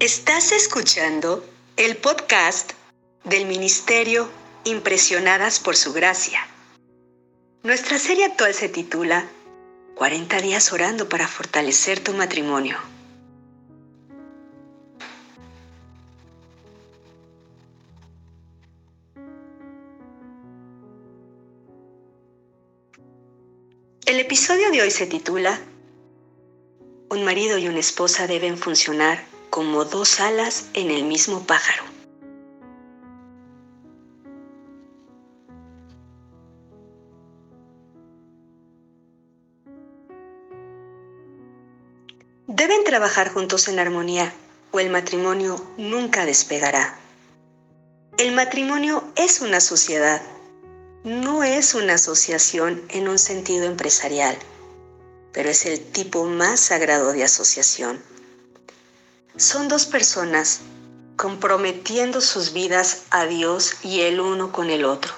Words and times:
Estás 0.00 0.50
escuchando 0.52 1.44
el 1.76 1.94
podcast 1.98 2.72
del 3.24 3.44
Ministerio 3.44 4.30
Impresionadas 4.64 5.60
por 5.60 5.76
Su 5.76 5.92
Gracia. 5.92 6.40
Nuestra 7.64 7.98
serie 7.98 8.24
actual 8.24 8.54
se 8.54 8.70
titula 8.70 9.28
40 9.96 10.40
días 10.40 10.72
orando 10.72 11.06
para 11.06 11.28
fortalecer 11.28 12.00
tu 12.00 12.14
matrimonio. 12.14 12.78
El 24.06 24.18
episodio 24.18 24.70
de 24.70 24.80
hoy 24.80 24.90
se 24.90 25.06
titula 25.06 25.60
Un 27.10 27.22
marido 27.22 27.58
y 27.58 27.68
una 27.68 27.80
esposa 27.80 28.26
deben 28.26 28.56
funcionar 28.56 29.29
como 29.50 29.84
dos 29.84 30.20
alas 30.20 30.66
en 30.74 30.90
el 30.90 31.04
mismo 31.04 31.44
pájaro. 31.46 31.84
Deben 42.46 42.84
trabajar 42.84 43.32
juntos 43.32 43.68
en 43.68 43.78
armonía 43.78 44.32
o 44.72 44.80
el 44.80 44.90
matrimonio 44.90 45.64
nunca 45.76 46.24
despegará. 46.24 46.98
El 48.18 48.32
matrimonio 48.32 49.04
es 49.16 49.40
una 49.40 49.60
sociedad, 49.60 50.20
no 51.04 51.42
es 51.42 51.74
una 51.74 51.94
asociación 51.94 52.82
en 52.88 53.08
un 53.08 53.18
sentido 53.18 53.64
empresarial, 53.64 54.36
pero 55.32 55.48
es 55.48 55.64
el 55.64 55.80
tipo 55.80 56.24
más 56.24 56.60
sagrado 56.60 57.12
de 57.12 57.24
asociación 57.24 58.02
son 59.36 59.68
dos 59.68 59.86
personas 59.86 60.60
comprometiendo 61.16 62.20
sus 62.20 62.52
vidas 62.52 63.02
a 63.10 63.26
Dios 63.26 63.74
y 63.82 64.00
el 64.00 64.20
uno 64.20 64.52
con 64.52 64.70
el 64.70 64.84
otro. 64.84 65.12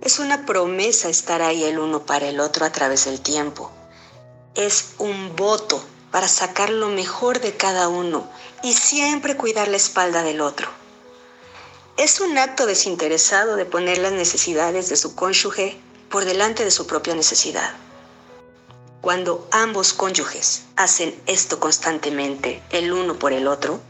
Es 0.00 0.18
una 0.18 0.46
promesa 0.46 1.08
estar 1.08 1.42
ahí 1.42 1.64
el 1.64 1.78
uno 1.78 2.06
para 2.06 2.28
el 2.28 2.40
otro 2.40 2.64
a 2.64 2.72
través 2.72 3.04
del 3.04 3.20
tiempo. 3.20 3.70
Es 4.54 4.94
un 4.98 5.36
voto 5.36 5.84
para 6.10 6.28
sacar 6.28 6.70
lo 6.70 6.88
mejor 6.88 7.40
de 7.40 7.56
cada 7.56 7.88
uno 7.88 8.28
y 8.62 8.72
siempre 8.72 9.36
cuidar 9.36 9.68
la 9.68 9.76
espalda 9.76 10.22
del 10.22 10.40
otro. 10.40 10.68
Es 11.96 12.20
un 12.20 12.38
acto 12.38 12.64
desinteresado 12.64 13.56
de 13.56 13.66
poner 13.66 13.98
las 13.98 14.12
necesidades 14.12 14.88
de 14.88 14.96
su 14.96 15.14
cónyuge 15.14 15.78
por 16.08 16.24
delante 16.24 16.64
de 16.64 16.70
su 16.70 16.86
propia 16.86 17.14
necesidad. 17.14 17.74
Cuando 19.00 19.48
ambos 19.52 19.92
cónyuges 19.92 20.64
hacen 20.76 21.14
esto 21.26 21.60
constantemente, 21.60 22.62
el 22.70 22.92
uno 22.92 23.18
por 23.18 23.32
el 23.32 23.46
otro, 23.46 23.80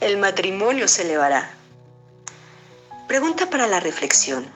el 0.00 0.18
matrimonio 0.18 0.88
se 0.88 1.02
elevará. 1.02 1.54
Pregunta 3.08 3.48
para 3.48 3.66
la 3.66 3.80
reflexión. 3.80 4.46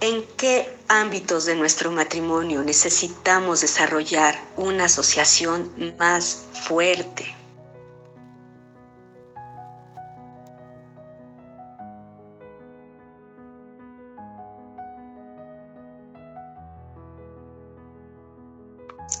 ¿En 0.00 0.24
qué 0.36 0.74
ámbitos 0.88 1.44
de 1.44 1.56
nuestro 1.56 1.90
matrimonio 1.90 2.62
necesitamos 2.62 3.60
desarrollar 3.60 4.42
una 4.56 4.86
asociación 4.86 5.94
más 5.98 6.46
fuerte? 6.66 7.43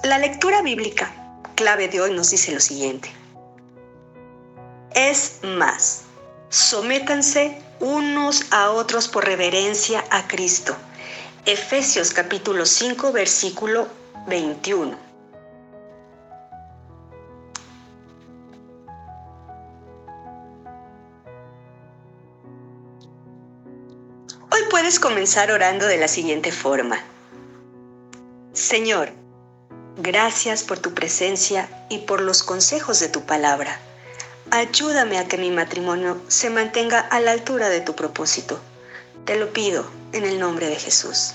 La 0.02 0.18
lectura 0.18 0.62
bíblica 0.62 1.12
clave 1.56 1.88
de 1.88 2.00
hoy 2.00 2.14
nos 2.14 2.30
dice 2.30 2.52
lo 2.52 2.60
siguiente. 2.60 3.12
Es 4.94 5.40
más, 5.42 6.04
sométanse 6.48 7.60
unos 7.80 8.50
a 8.50 8.70
otros 8.70 9.08
por 9.08 9.26
reverencia 9.26 10.02
a 10.10 10.26
Cristo. 10.26 10.74
Efesios 11.44 12.14
capítulo 12.14 12.64
5 12.64 13.12
versículo 13.12 13.86
21. 14.26 14.96
Hoy 24.50 24.60
puedes 24.70 24.98
comenzar 24.98 25.50
orando 25.50 25.84
de 25.86 25.98
la 25.98 26.08
siguiente 26.08 26.52
forma. 26.52 26.98
Señor, 28.54 29.23
Gracias 29.96 30.64
por 30.64 30.80
tu 30.80 30.92
presencia 30.92 31.68
y 31.88 31.98
por 31.98 32.20
los 32.20 32.42
consejos 32.42 32.98
de 32.98 33.08
tu 33.08 33.22
palabra. 33.22 33.78
Ayúdame 34.50 35.18
a 35.18 35.28
que 35.28 35.38
mi 35.38 35.50
matrimonio 35.50 36.20
se 36.26 36.50
mantenga 36.50 36.98
a 36.98 37.20
la 37.20 37.30
altura 37.30 37.68
de 37.68 37.80
tu 37.80 37.94
propósito. 37.94 38.58
Te 39.24 39.36
lo 39.36 39.52
pido 39.52 39.86
en 40.12 40.24
el 40.24 40.40
nombre 40.40 40.68
de 40.68 40.76
Jesús. 40.76 41.34